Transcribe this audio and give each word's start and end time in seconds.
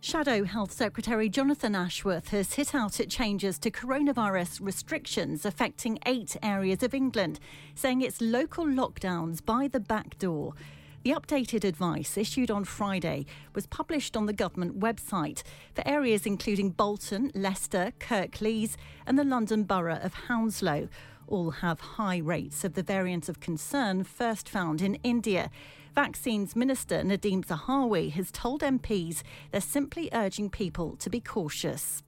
Shadow 0.00 0.44
Health 0.44 0.70
Secretary 0.70 1.28
Jonathan 1.28 1.74
Ashworth 1.74 2.28
has 2.28 2.54
hit 2.54 2.72
out 2.72 3.00
at 3.00 3.10
changes 3.10 3.58
to 3.58 3.70
coronavirus 3.70 4.60
restrictions 4.62 5.44
affecting 5.44 5.98
eight 6.06 6.36
areas 6.40 6.84
of 6.84 6.94
England, 6.94 7.40
saying 7.74 8.02
it's 8.02 8.20
local 8.20 8.64
lockdowns 8.64 9.44
by 9.44 9.66
the 9.66 9.80
back 9.80 10.16
door. 10.16 10.54
The 11.02 11.10
updated 11.10 11.64
advice 11.64 12.16
issued 12.16 12.48
on 12.48 12.64
Friday 12.64 13.26
was 13.54 13.66
published 13.66 14.16
on 14.16 14.26
the 14.26 14.32
government 14.32 14.78
website 14.78 15.42
for 15.74 15.86
areas 15.86 16.26
including 16.26 16.70
Bolton, 16.70 17.32
Leicester, 17.34 17.92
Kirklees, 17.98 18.76
and 19.04 19.18
the 19.18 19.24
London 19.24 19.64
Borough 19.64 20.00
of 20.00 20.14
Hounslow. 20.28 20.88
All 21.26 21.50
have 21.50 21.80
high 21.80 22.18
rates 22.18 22.62
of 22.62 22.74
the 22.74 22.84
variant 22.84 23.28
of 23.28 23.40
concern 23.40 24.04
first 24.04 24.48
found 24.48 24.80
in 24.80 24.94
India. 25.02 25.50
Vaccines 25.94 26.54
Minister 26.54 27.02
Nadhim 27.02 27.44
Zahawi 27.44 28.12
has 28.12 28.30
told 28.30 28.62
MPs 28.62 29.22
they're 29.50 29.60
simply 29.60 30.08
urging 30.12 30.50
people 30.50 30.96
to 30.96 31.10
be 31.10 31.20
cautious. 31.20 32.02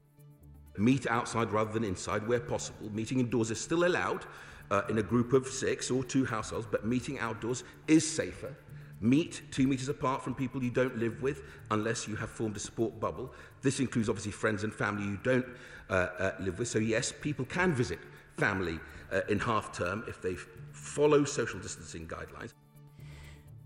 Meet 0.76 1.06
outside 1.06 1.50
rather 1.50 1.72
than 1.72 1.84
inside 1.84 2.26
where 2.26 2.40
possible. 2.40 2.90
Meeting 2.90 3.20
indoors 3.20 3.50
is 3.50 3.60
still 3.60 3.84
allowed 3.84 4.26
uh, 4.70 4.82
in 4.88 4.98
a 4.98 5.02
group 5.02 5.32
of 5.32 5.46
six 5.46 5.90
or 5.90 6.04
two 6.04 6.24
households, 6.24 6.66
but 6.70 6.86
meeting 6.86 7.18
outdoors 7.18 7.64
is 7.88 8.08
safer. 8.08 8.54
Meet 9.00 9.42
two 9.50 9.66
metres 9.66 9.88
apart 9.88 10.22
from 10.22 10.34
people 10.34 10.62
you 10.62 10.70
don't 10.70 10.98
live 10.98 11.22
with 11.22 11.42
unless 11.70 12.06
you 12.06 12.16
have 12.16 12.28
formed 12.28 12.56
a 12.56 12.60
support 12.60 13.00
bubble. 13.00 13.32
This 13.62 13.80
includes 13.80 14.08
obviously 14.08 14.32
friends 14.32 14.62
and 14.62 14.72
family 14.72 15.04
you 15.04 15.18
don't 15.22 15.46
uh, 15.88 15.92
uh, 16.18 16.32
live 16.40 16.58
with. 16.58 16.68
So, 16.68 16.78
yes, 16.78 17.12
people 17.20 17.46
can 17.46 17.74
visit 17.74 17.98
family 18.36 18.78
uh, 19.10 19.22
in 19.28 19.38
half 19.38 19.72
term 19.72 20.04
if 20.06 20.20
they 20.20 20.34
follow 20.72 21.24
social 21.24 21.58
distancing 21.58 22.06
guidelines. 22.06 22.52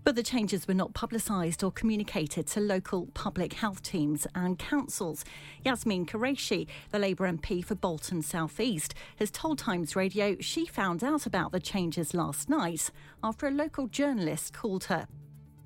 But 0.05 0.15
the 0.15 0.21
changes 0.21 0.67
were 0.67 0.75
not 0.75 0.93
publicised 0.93 1.63
or 1.63 1.71
communicated 1.71 2.45
to 2.49 2.59
local 2.59 3.07
public 3.15 3.53
health 3.53 3.81
teams 3.81 4.27
and 4.35 4.59
councils. 4.59 5.25
Yasmin 5.65 6.05
Qureshi, 6.05 6.67
the 6.91 6.99
Labour 6.99 7.27
MP 7.27 7.65
for 7.65 7.73
Bolton 7.73 8.21
South 8.21 8.59
East, 8.59 8.93
has 9.17 9.31
told 9.31 9.57
Times 9.57 9.95
Radio 9.95 10.35
she 10.39 10.67
found 10.67 11.03
out 11.03 11.25
about 11.25 11.51
the 11.51 11.59
changes 11.59 12.13
last 12.13 12.49
night 12.49 12.91
after 13.23 13.47
a 13.47 13.51
local 13.51 13.87
journalist 13.87 14.53
called 14.53 14.83
her. 14.83 15.07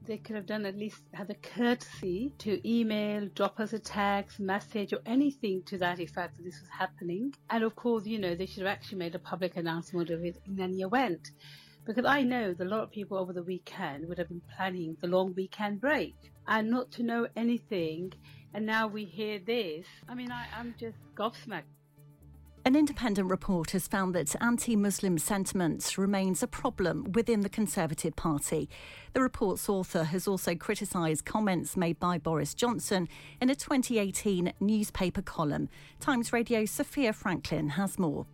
They 0.06 0.18
could 0.18 0.38
have 0.38 0.46
done 0.46 0.66
at 0.66 0.78
least 0.78 1.02
had 1.14 1.28
the 1.28 1.36
courtesy 1.36 2.32
to 2.38 2.66
email, 2.68 3.28
drop 3.36 3.60
us 3.60 3.74
a 3.74 3.80
text, 3.80 4.40
message, 4.40 4.94
or 4.94 5.02
anything 5.06 5.64
to 5.64 5.78
that 5.80 6.00
effect 6.00 6.38
that 6.38 6.44
this 6.44 6.62
was 6.62 6.70
happening. 6.70 7.34
And 7.50 7.66
of 7.66 7.76
course, 7.76 8.06
you 8.06 8.18
know, 8.18 8.36
they 8.36 8.46
should 8.46 8.64
have 8.64 8.72
actually 8.72 9.00
made 9.00 9.16
a 9.16 9.20
public 9.20 9.58
announcement 9.58 10.10
of 10.10 10.24
it 10.24 10.38
and 10.48 10.58
then 10.58 10.74
you 10.74 10.88
event. 10.88 11.32
Because 11.90 12.06
I 12.06 12.22
know 12.22 12.54
that 12.54 12.68
a 12.68 12.70
lot 12.70 12.84
of 12.84 12.92
people 12.92 13.18
over 13.18 13.34
the 13.34 13.42
weekend 13.42 14.08
would 14.08 14.20
have 14.20 14.30
been 14.30 14.44
planning 14.56 14.96
the 15.02 15.08
long 15.08 15.34
weekend 15.34 15.82
break 15.82 16.14
and 16.48 16.70
not 16.70 16.92
to 16.92 17.04
know 17.04 17.28
anything. 17.36 18.14
And 18.54 18.64
now 18.64 18.86
we 18.86 19.06
hear 19.06 19.40
this. 19.40 19.88
I 20.08 20.14
mean, 20.14 20.32
I, 20.32 20.46
I'm 20.56 20.76
just 20.80 21.00
gobsmacked. 21.16 21.64
An 22.64 22.76
independent 22.76 23.32
report 23.32 23.72
has 23.72 23.88
found 23.88 24.14
that 24.14 24.36
anti 24.40 24.76
Muslim 24.76 25.18
sentiment 25.18 25.98
remains 25.98 26.44
a 26.44 26.48
problem 26.48 27.12
within 27.14 27.42
the 27.42 27.50
Conservative 27.50 28.16
Party. 28.16 28.70
The 29.14 29.22
report's 29.22 29.68
author 29.68 30.04
has 30.04 30.28
also 30.28 30.54
criticised 30.54 31.26
comments 31.26 31.76
made 31.76 32.00
by 32.00 32.20
Boris 32.20 32.54
Johnson 32.54 33.10
in 33.42 33.50
a 33.50 33.56
2018 33.56 34.54
newspaper 34.60 35.24
column. 35.24 35.70
Times 36.00 36.32
Radio 36.32 36.66
Sophia 36.66 37.14
Franklin 37.14 37.70
has 37.70 37.98
more. 37.98 38.28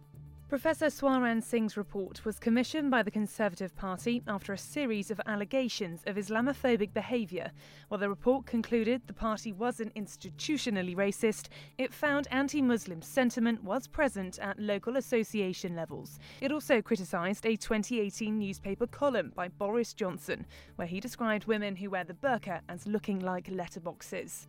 Professor 0.47 0.91
Swaran 0.91 1.41
Singh's 1.41 1.75
report 1.75 2.23
was 2.23 2.38
commissioned 2.38 2.91
by 2.91 3.01
the 3.01 3.09
Conservative 3.09 3.75
Party 3.75 4.22
after 4.28 4.53
a 4.53 4.57
series 4.59 5.09
of 5.09 5.19
allegations 5.25 6.03
of 6.06 6.17
Islamophobic 6.17 6.94
behaviour. 6.94 7.51
While 7.88 8.00
the 8.00 8.09
report 8.09 8.45
concluded 8.45 9.01
the 9.07 9.13
party 9.13 9.51
wasn't 9.51 9.95
institutionally 9.95 10.95
racist, 10.95 11.47
it 11.79 11.91
found 11.91 12.28
anti 12.29 12.61
Muslim 12.61 13.01
sentiment 13.01 13.63
was 13.63 13.88
present 13.88 14.38
at 14.38 14.59
local 14.59 14.97
association 14.97 15.75
levels. 15.75 16.19
It 16.41 16.51
also 16.51 16.79
criticised 16.79 17.47
a 17.47 17.55
2018 17.55 18.38
newspaper 18.38 18.85
column 18.85 19.31
by 19.35 19.47
Boris 19.47 19.95
Johnson, 19.95 20.45
where 20.75 20.88
he 20.88 21.00
described 21.00 21.47
women 21.47 21.75
who 21.75 21.89
wear 21.89 22.03
the 22.03 22.13
burqa 22.13 22.61
as 22.69 22.85
looking 22.85 23.17
like 23.17 23.47
letterboxes. 23.47 24.45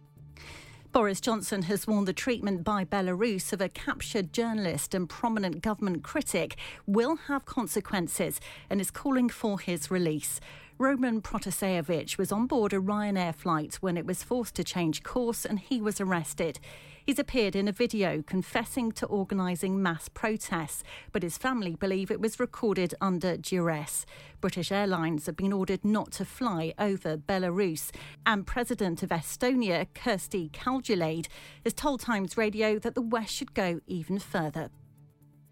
Boris 0.96 1.20
Johnson 1.20 1.60
has 1.64 1.86
warned 1.86 2.08
the 2.08 2.14
treatment 2.14 2.64
by 2.64 2.82
Belarus 2.82 3.52
of 3.52 3.60
a 3.60 3.68
captured 3.68 4.32
journalist 4.32 4.94
and 4.94 5.06
prominent 5.06 5.60
government 5.60 6.02
critic 6.02 6.56
will 6.86 7.16
have 7.28 7.44
consequences 7.44 8.40
and 8.70 8.80
is 8.80 8.90
calling 8.90 9.28
for 9.28 9.60
his 9.60 9.90
release. 9.90 10.40
Roman 10.78 11.22
Protasevich 11.22 12.18
was 12.18 12.30
on 12.30 12.46
board 12.46 12.74
a 12.74 12.78
Ryanair 12.78 13.34
flight 13.34 13.76
when 13.76 13.96
it 13.96 14.04
was 14.04 14.22
forced 14.22 14.54
to 14.56 14.64
change 14.64 15.02
course 15.02 15.46
and 15.46 15.58
he 15.58 15.80
was 15.80 16.02
arrested. 16.02 16.60
He's 17.06 17.18
appeared 17.18 17.56
in 17.56 17.66
a 17.66 17.72
video 17.72 18.20
confessing 18.20 18.92
to 18.92 19.06
organising 19.06 19.82
mass 19.82 20.10
protests, 20.10 20.84
but 21.12 21.22
his 21.22 21.38
family 21.38 21.76
believe 21.76 22.10
it 22.10 22.20
was 22.20 22.38
recorded 22.38 22.94
under 23.00 23.38
duress. 23.38 24.04
British 24.42 24.70
Airlines 24.70 25.24
have 25.24 25.36
been 25.36 25.52
ordered 25.52 25.82
not 25.82 26.12
to 26.12 26.26
fly 26.26 26.74
over 26.78 27.16
Belarus, 27.16 27.90
and 28.26 28.46
President 28.46 29.02
of 29.02 29.08
Estonia, 29.08 29.86
Kersti 29.94 30.50
Kaljulaid, 30.50 31.28
has 31.64 31.72
told 31.72 32.00
Times 32.00 32.36
Radio 32.36 32.78
that 32.80 32.94
the 32.94 33.00
West 33.00 33.32
should 33.32 33.54
go 33.54 33.80
even 33.86 34.18
further. 34.18 34.68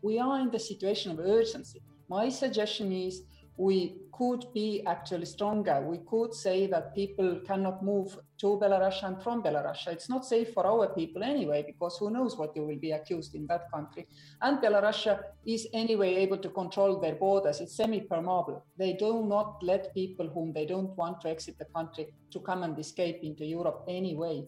We 0.02 0.18
are 0.18 0.38
in 0.40 0.50
the 0.50 0.58
situation 0.58 1.12
of 1.12 1.18
urgency. 1.18 1.80
My 2.10 2.28
suggestion 2.28 2.92
is 2.92 3.22
we 3.56 3.96
could 4.12 4.44
be 4.52 4.82
actually 4.86 5.26
stronger. 5.26 5.80
We 5.80 5.98
could 5.98 6.34
say 6.34 6.66
that 6.68 6.94
people 6.94 7.40
cannot 7.46 7.84
move 7.84 8.16
to 8.38 8.58
Belarus 8.62 9.02
and 9.02 9.22
from 9.22 9.42
Belarus. 9.42 9.86
It's 9.86 10.08
not 10.08 10.24
safe 10.24 10.52
for 10.52 10.66
our 10.66 10.88
people 10.94 11.22
anyway, 11.22 11.64
because 11.66 11.96
who 11.98 12.10
knows 12.10 12.36
what 12.36 12.54
you 12.56 12.64
will 12.64 12.78
be 12.78 12.92
accused 12.92 13.34
in 13.34 13.46
that 13.46 13.70
country. 13.72 14.06
And 14.40 14.58
Belarus 14.58 15.18
is 15.46 15.66
anyway 15.72 16.14
able 16.16 16.38
to 16.38 16.48
control 16.48 17.00
their 17.00 17.14
borders. 17.14 17.60
It's 17.60 17.76
semi-permeable. 17.76 18.64
They 18.76 18.94
do 18.94 19.24
not 19.24 19.62
let 19.62 19.94
people 19.94 20.28
whom 20.28 20.52
they 20.52 20.66
don't 20.66 20.96
want 20.96 21.20
to 21.22 21.28
exit 21.28 21.58
the 21.58 21.66
country 21.66 22.12
to 22.32 22.40
come 22.40 22.62
and 22.62 22.78
escape 22.78 23.20
into 23.22 23.44
Europe 23.44 23.84
anyway. 23.88 24.44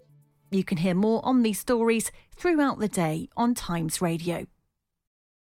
You 0.50 0.62
can 0.62 0.78
hear 0.78 0.94
more 0.94 1.24
on 1.24 1.42
these 1.42 1.58
stories 1.58 2.12
throughout 2.36 2.78
the 2.78 2.88
day 2.88 3.28
on 3.36 3.54
Times 3.54 4.00
Radio. 4.00 4.46